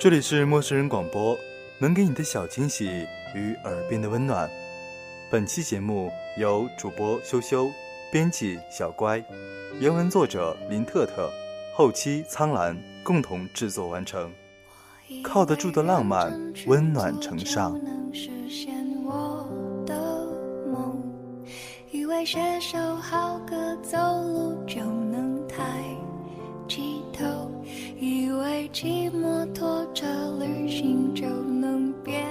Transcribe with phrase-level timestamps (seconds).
[0.00, 1.36] 这里是陌生人广播，
[1.80, 4.48] 能给你的小惊喜与耳边的温暖。
[5.28, 7.68] 本期节目由主播羞羞、
[8.12, 9.20] 编辑小乖、
[9.80, 11.28] 原文作者林特特、
[11.74, 14.32] 后期苍兰共同制作完成。
[15.24, 16.32] 靠得住的浪漫，
[16.68, 17.76] 温暖呈上。
[21.90, 25.64] 以为写首好歌，走路就能抬
[28.80, 30.06] 骑摩托车
[30.38, 32.24] 旅行就能变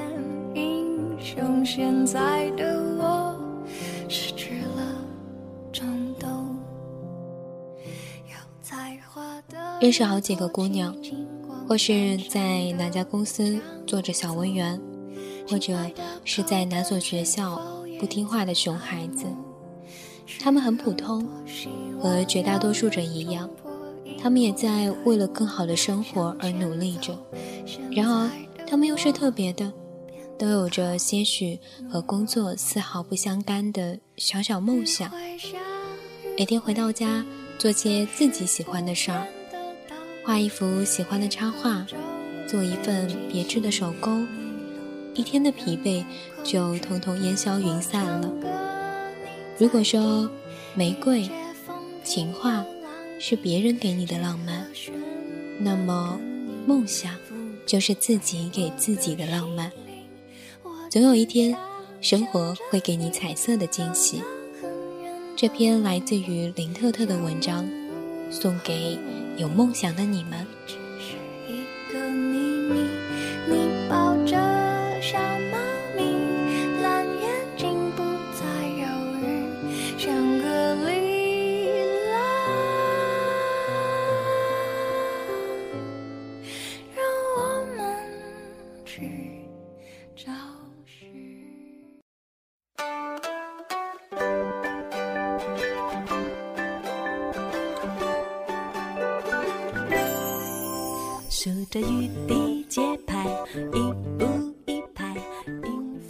[0.56, 3.38] 英雄，现在的我
[4.08, 4.96] 失去了
[5.74, 6.58] 冲动。
[9.82, 10.96] 认识好几个姑娘，
[11.68, 14.82] 或是在哪家公司做着小文员，
[15.50, 15.78] 或者
[16.24, 17.62] 是在哪所学校
[18.00, 19.26] 不听话的熊孩子，
[20.40, 21.28] 他们很普通，
[22.00, 23.50] 和绝大多数人一样。
[24.20, 27.18] 他们也在为了更好的生活而努力着，
[27.92, 28.30] 然而
[28.68, 29.72] 他们又是特别的，
[30.38, 31.58] 都有着些许
[31.90, 35.10] 和工作丝毫不相干的小小梦想。
[36.38, 37.24] 每天回到家，
[37.58, 39.26] 做些自己喜欢的事儿，
[40.26, 41.86] 画一幅喜欢的插画，
[42.48, 44.28] 做一份别致的手工，
[45.14, 46.04] 一天的疲惫
[46.44, 48.32] 就统统烟消云散了。
[49.58, 50.30] 如果说
[50.76, 51.30] 玫瑰、
[52.04, 52.66] 情话。
[53.20, 54.66] 是别人给你的浪漫，
[55.60, 56.20] 那么
[56.66, 57.14] 梦想
[57.66, 59.72] 就是自己给自己的浪漫。
[60.90, 61.56] 总有一天，
[62.00, 64.22] 生活会给你彩色的惊喜。
[65.36, 67.68] 这篇来自于林特特的文章，
[68.32, 68.98] 送给
[69.38, 70.46] 有梦想的你们。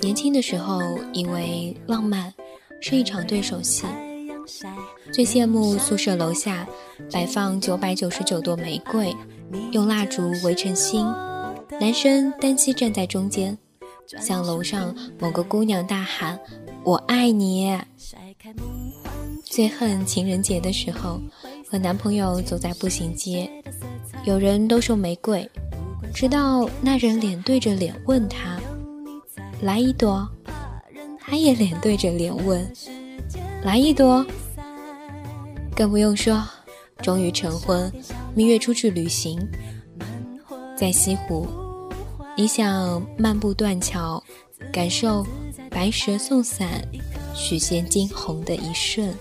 [0.02, 0.82] 年轻的时候，
[1.14, 2.34] 以为浪漫
[2.82, 3.86] 是一场对手戏，
[5.12, 6.68] 最羡慕宿舍楼下
[7.12, 9.16] 摆放九百九十九朵玫瑰，
[9.72, 11.06] 用蜡烛围成心，
[11.80, 13.58] 男生单膝站在中间，
[14.20, 16.40] 向楼上某个姑娘大喊
[16.84, 17.78] “我爱你”。
[19.44, 21.20] 最恨情人节的时候，
[21.70, 23.50] 和男朋友走在步行街，
[24.24, 25.50] 有人都送玫瑰。
[26.18, 28.60] 直到那人脸对着脸问他
[29.62, 30.28] ：“来一朵。”
[31.22, 32.68] 他也脸对着脸问
[33.64, 34.26] ：“来一朵。”
[35.78, 36.44] 更不用说，
[37.04, 37.94] 终于成婚，
[38.34, 39.40] 蜜月出去旅行，
[40.76, 41.46] 在西湖，
[42.36, 44.24] 你想漫步断桥，
[44.74, 45.24] 感受
[45.70, 46.82] 白蛇送伞，
[47.36, 49.16] 许仙惊鸿的一瞬。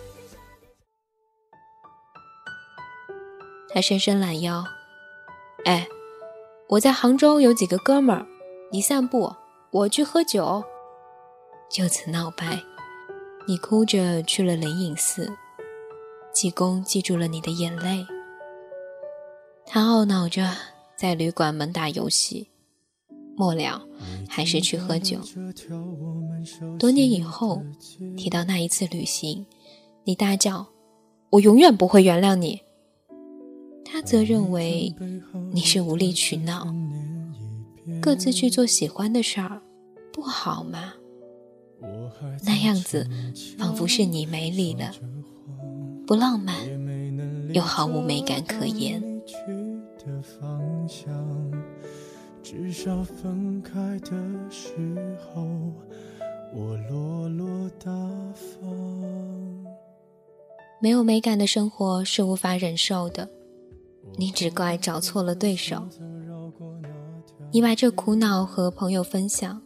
[3.69, 4.65] 他伸伸懒腰，
[5.67, 5.87] 哎。
[6.69, 8.27] 我在杭州有几个哥们儿，
[8.73, 9.33] 你散步，
[9.71, 10.65] 我去喝酒，
[11.71, 12.61] 就此闹掰。
[13.47, 15.33] 你哭着去了灵隐寺，
[16.35, 18.05] 济公记住了你的眼泪。
[19.65, 20.51] 他懊恼着
[20.97, 22.49] 在旅馆门打游戏，
[23.37, 23.81] 末了
[24.29, 25.21] 还是去喝酒。
[26.81, 27.63] 多年以后
[28.17, 29.47] 提到那一次旅行，
[30.03, 30.67] 你大叫
[31.31, 32.61] ：“我永远不会原谅你。”
[33.89, 34.95] 他则认为
[35.53, 36.67] 你是无理取闹，
[38.03, 39.63] 各自去做喜欢的事儿，
[40.13, 40.93] 不好吗？
[42.45, 43.09] 那样子
[43.59, 44.93] 仿佛是你没理了，
[46.07, 46.55] 不浪漫，
[47.53, 49.03] 又毫无美感可言。
[52.43, 54.11] 至少分开的
[54.51, 55.45] 时候，
[56.55, 57.91] 我落落大
[58.33, 59.67] 方。
[60.81, 63.29] 没有美感的生活是无法忍受的。
[64.15, 65.87] 你只怪找错了对手，
[67.51, 69.61] 你把这苦恼和朋友分享，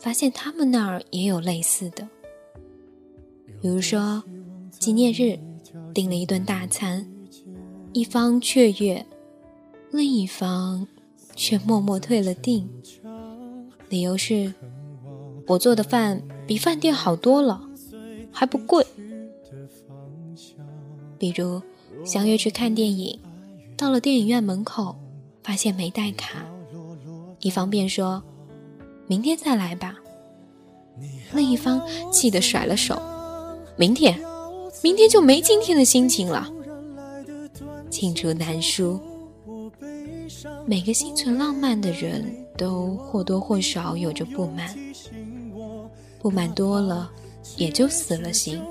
[0.00, 2.08] 发现他们那儿也有类似的。
[3.60, 4.22] 比如说
[4.70, 5.38] 纪念日
[5.94, 7.06] 订了一顿大餐，
[7.92, 9.06] 一方雀跃，
[9.92, 10.86] 另一方
[11.36, 12.68] 却默默退了订，
[13.88, 14.52] 理由是
[15.46, 17.62] 我做的饭比饭店好多了，
[18.32, 18.84] 还不贵。
[21.18, 21.62] 比如
[22.04, 23.16] 相约去看电影，
[23.82, 24.94] 到了电影院门口，
[25.42, 26.46] 发现没带卡，
[27.40, 28.22] 一方便说
[29.08, 29.96] 明天再来吧，
[31.34, 31.82] 另一方
[32.12, 33.02] 气得甩了手。
[33.76, 34.16] 明天，
[34.84, 36.48] 明天就没今天的心情了。
[37.90, 39.00] 罄竹难书。
[40.64, 42.24] 每个心存浪漫的人
[42.56, 44.78] 都或多或少有着不满，
[46.20, 47.10] 不满多了，
[47.56, 48.62] 也就死了心。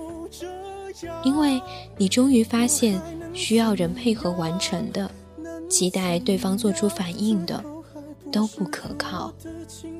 [1.26, 1.62] 因为
[1.98, 2.98] 你终于发现，
[3.34, 5.10] 需要人配合完成的，
[5.70, 7.64] 期待对方做出反应的，
[8.32, 9.34] 都不可靠，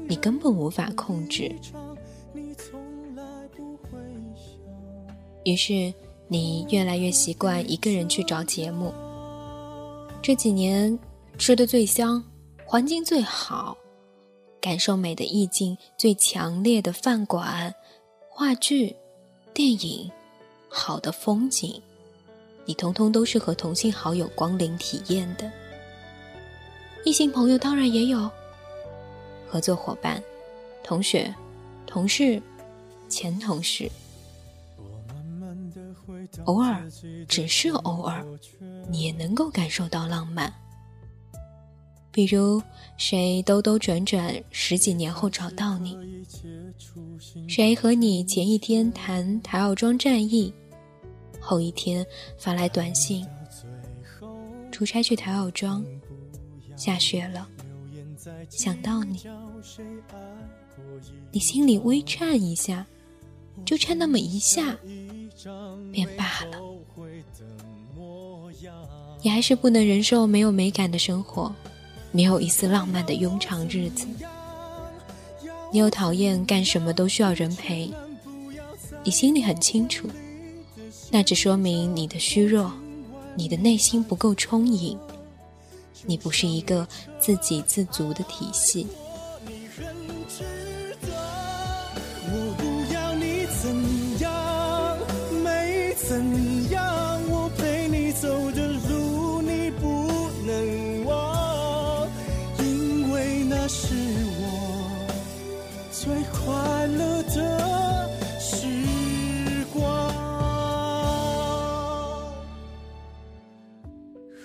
[0.08, 1.54] 你根本无法控制。
[5.44, 5.94] 于是，
[6.28, 8.94] 你越来越习惯一个人去找节目。
[10.22, 10.98] 这几年
[11.38, 12.24] 吃的最香，
[12.64, 13.76] 环境最好，
[14.62, 17.74] 感受美的意境最强烈的饭馆、
[18.30, 18.96] 话剧、
[19.52, 20.12] 电影、
[20.70, 21.82] 好的风景，
[22.66, 25.52] 你通通都是和同性好友光临体验的。
[27.04, 28.30] 异性朋友当然也有，
[29.48, 30.22] 合作伙伴、
[30.84, 31.34] 同学、
[31.88, 32.42] 同事、
[33.10, 33.90] 前同事。
[36.46, 36.88] 偶尔，
[37.28, 38.24] 只是偶尔，
[38.90, 40.54] 你也能够感受到浪漫。
[42.12, 42.62] 比如，
[42.98, 45.98] 谁兜兜转转十几年后找到你，
[47.48, 50.54] 谁和你前一天谈台奥庄战役，
[51.42, 52.06] 后一天
[52.38, 53.28] 发来短信：
[54.72, 55.84] 出差去台奥庄，
[56.78, 57.48] 下雪了，
[58.50, 59.20] 想到你，
[61.32, 62.86] 你心里微颤一下，
[63.66, 64.78] 就颤那么一下。
[65.92, 66.62] 便罢了，
[69.24, 71.52] 你还是不能忍受没有美感的生活，
[72.12, 74.06] 没有一丝浪漫的庸常日子。
[75.72, 77.92] 你又讨厌干什么都需要人陪，
[79.04, 80.08] 你心里很清楚，
[81.12, 82.72] 那只说明你的虚弱，
[83.36, 84.98] 你的内心不够充盈，
[86.06, 86.88] 你不是一个
[87.20, 88.88] 自给自足的体系。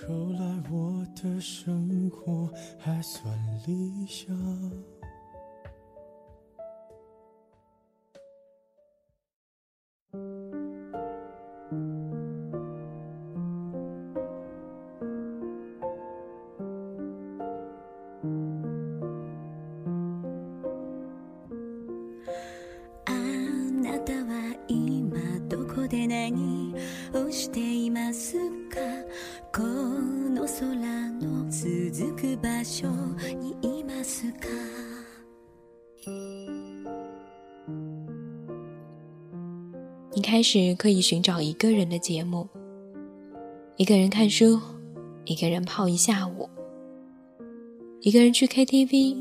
[0.05, 3.33] 后来我的生活还算
[3.65, 4.27] 理想。
[25.49, 26.75] どこで何
[27.13, 28.66] をしています。
[40.13, 42.47] 你开始可以寻找一个人的节目，
[43.75, 44.59] 一个人看书，
[45.25, 46.49] 一个人泡一下午，
[47.99, 49.15] 一个人去 KTV，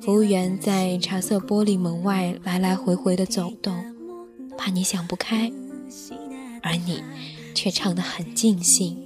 [0.00, 3.72] 服务员在茶色玻璃门外来来回回的走动，
[4.58, 5.52] 怕你想不开，
[6.62, 7.04] 而你
[7.54, 9.05] 却唱得很尽兴。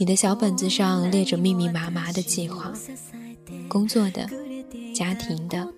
[0.00, 2.72] 你的小本子上列着密密麻麻的计划，
[3.68, 4.26] 工作的、
[4.94, 5.70] 家庭的、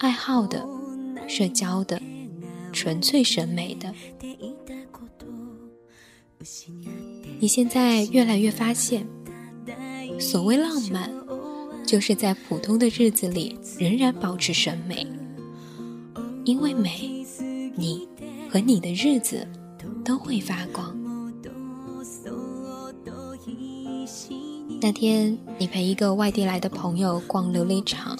[0.00, 0.62] 爱好的。
[1.26, 1.98] 社交的，
[2.74, 3.90] 纯粹审美的。
[7.38, 9.06] 你现在越来越发现，
[10.20, 11.10] 所谓浪漫，
[11.86, 15.06] 就是在普通的日子里仍然保持审美。
[16.44, 17.24] 因为美，
[17.74, 18.06] 你
[18.50, 19.48] 和你的日子
[20.04, 20.94] 都会发光。
[24.84, 28.18] 那天，你陪一个外地来的朋友逛琉璃厂。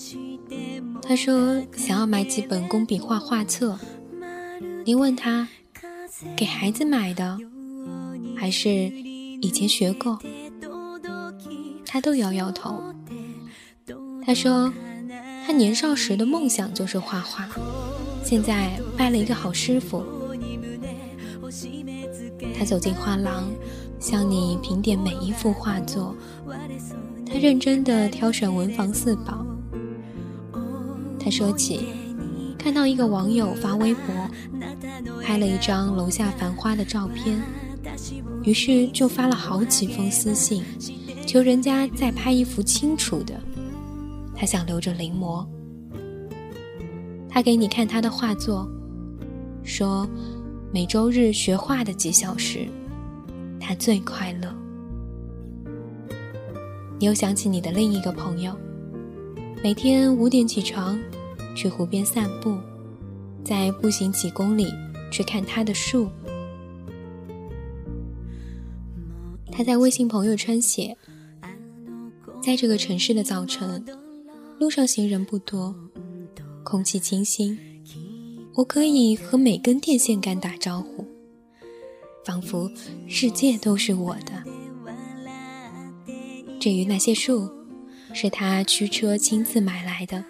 [1.03, 3.79] 他说想要买几本工笔画画册，
[4.87, 5.47] 你问他
[6.35, 7.37] 给孩子买的，
[8.35, 10.19] 还是以前学过？
[11.85, 12.83] 他都摇摇头。
[14.25, 14.73] 他说
[15.47, 17.47] 他年少时的梦想就是画画，
[18.25, 20.03] 现在拜了一个好师傅。
[22.59, 23.51] 他走进画廊，
[24.05, 26.15] 向你评点每一幅画作，
[27.25, 29.47] 他认真地挑选文房四宝。
[31.19, 31.87] 他说起，
[32.59, 34.15] 看到一个网友发微博，
[35.23, 37.41] 拍了一张楼下繁花的照片，
[38.43, 40.63] 于是就发了好几封私信，
[41.27, 43.41] 求人家再拍一幅清楚的。
[44.37, 45.47] 他想留着临摹。
[47.27, 48.71] 他给你看他的画作，
[49.63, 50.07] 说
[50.71, 52.69] 每周日学画的几小时，
[53.67, 54.55] 他最快乐。
[56.99, 58.55] 你又想起你的另一个朋友，
[59.63, 61.01] 每天五点起床，
[61.57, 62.59] 去湖边散步，
[63.43, 64.67] 再步行几公里
[65.11, 66.11] 去看他的树。
[69.51, 70.95] 他在微信朋友圈写，
[72.43, 73.83] 在这个城市的早晨，
[74.61, 75.75] 路上行人不多。
[76.63, 77.59] 空气清新，
[78.55, 81.07] 我可以和每根电线杆打招呼，
[82.25, 82.71] 仿佛
[83.07, 84.43] 世界都是我的。
[86.59, 87.51] 至于那些树，
[88.13, 90.25] 是他驱车亲自买来的，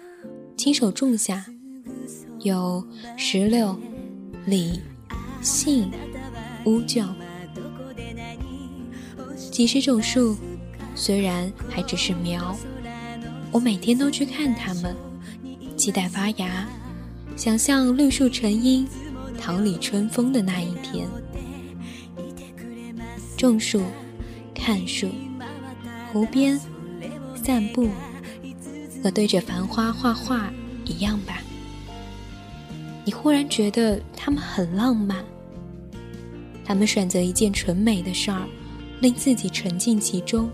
[0.57, 1.45] 亲手种下，
[2.39, 2.85] 有
[3.15, 3.77] 石榴、
[4.45, 4.81] 李、
[5.41, 5.89] 杏、
[6.65, 7.07] 乌桕，
[9.49, 10.35] 几十种树，
[10.93, 12.57] 虽然还只是苗，
[13.51, 14.95] 我每天都去看它们。
[15.77, 16.67] 期待发芽，
[17.37, 18.87] 想象绿树成荫、
[19.39, 21.07] 桃李春风的那一天。
[23.35, 23.81] 种树、
[24.53, 25.09] 看树、
[26.11, 26.59] 湖边
[27.35, 27.89] 散步，
[29.03, 30.51] 和对着繁花画画
[30.85, 31.41] 一样吧。
[33.03, 35.23] 你忽然觉得他们很浪漫，
[36.63, 38.47] 他们选择一件纯美的事儿，
[38.99, 40.49] 令自己沉浸其中。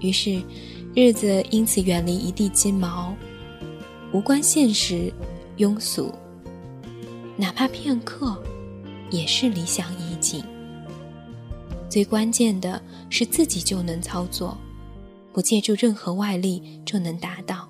[0.00, 0.42] 于是，
[0.94, 3.14] 日子因此远离一地鸡毛。
[4.10, 5.12] 无关现实，
[5.58, 6.12] 庸俗，
[7.36, 8.42] 哪怕片刻，
[9.10, 10.42] 也是理想意境。
[11.88, 12.80] 最关键的
[13.10, 14.56] 是自己就能操作，
[15.32, 17.67] 不借助任何外力就能达到。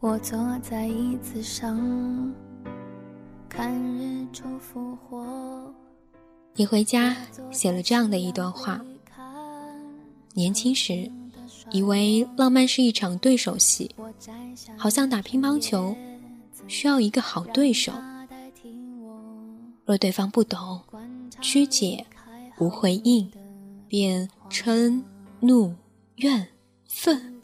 [0.00, 2.32] 我坐在椅子上
[3.48, 5.74] 看日出复活。
[6.54, 7.16] 你回家
[7.50, 8.80] 写了这样的一段话：
[10.34, 11.10] 年轻时
[11.72, 13.92] 以为浪漫是一场对手戏，
[14.76, 15.96] 好像打乒乓球
[16.68, 17.92] 需要一个好对手。
[19.84, 20.80] 若对方不懂、
[21.40, 22.06] 曲解、
[22.60, 23.28] 无回应，
[23.88, 25.02] 便嗔、
[25.40, 25.74] 怒、
[26.16, 26.46] 怨、
[26.86, 27.42] 愤。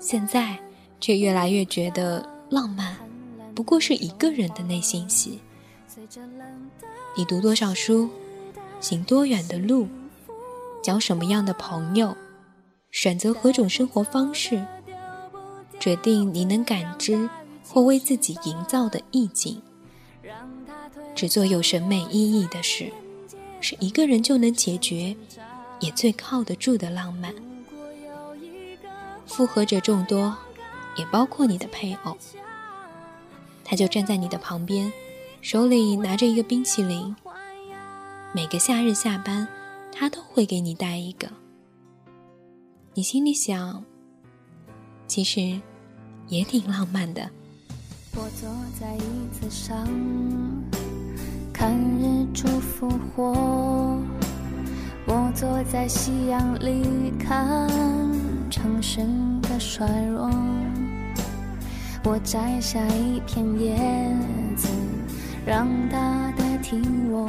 [0.00, 0.58] 现在。
[1.04, 2.96] 却越来越觉得浪漫，
[3.54, 5.38] 不过是一个人的内心戏。
[7.14, 8.08] 你读多少书，
[8.80, 9.86] 行多远的路，
[10.82, 12.16] 交什么样的朋友，
[12.90, 14.64] 选择何种生活方式，
[15.78, 17.28] 决定你能感知
[17.68, 19.60] 或为自己营造的意境。
[21.14, 22.90] 只做有审美意义的事，
[23.60, 25.14] 是一个人就能解决，
[25.80, 27.34] 也最靠得住的浪漫。
[29.26, 30.34] 复合者众多。
[30.96, 32.16] 也包括你的配偶，
[33.64, 34.92] 他就站在你的旁边，
[35.40, 37.14] 手里拿着一个冰淇淋。
[38.32, 39.46] 每个夏日下班，
[39.92, 41.28] 他都会给你带一个。
[42.94, 43.84] 你心里想，
[45.06, 45.60] 其实
[46.28, 47.28] 也挺浪漫的。
[48.16, 48.48] 我坐
[48.78, 49.88] 在椅子上，
[51.52, 54.00] 看日出复活。
[55.06, 57.68] 我坐在夕阳里，看
[58.50, 59.00] 城市
[59.42, 60.30] 的衰弱。
[62.06, 63.74] 我摘下一片叶
[64.56, 64.68] 子，
[65.46, 67.26] 让它代替我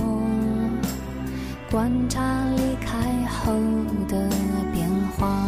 [1.71, 2.21] 观察
[2.57, 3.53] 离开后
[4.09, 4.29] 的
[4.73, 5.47] 变化。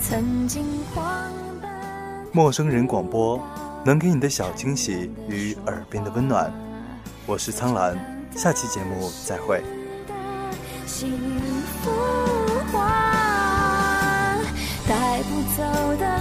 [0.00, 1.30] 曾经狂
[1.60, 1.70] 奔。
[2.32, 3.38] 陌生人广播，
[3.84, 6.50] 能给你的小惊喜与耳边的温暖。
[7.26, 7.98] 我是苍兰，
[8.34, 9.62] 下期节目再会。
[10.86, 11.12] 幸
[11.82, 11.90] 福
[14.88, 15.62] 带不走
[15.98, 16.13] 的。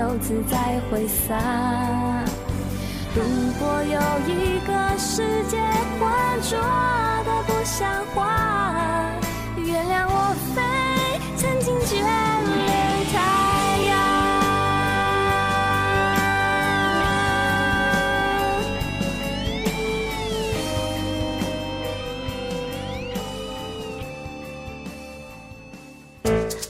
[0.00, 1.36] 掌，自由自在挥洒。
[3.14, 3.22] 如
[3.58, 5.60] 果有一个世界
[5.98, 6.08] 浑
[6.40, 6.58] 浊
[7.26, 9.12] 的不像话，
[9.56, 10.34] 原谅我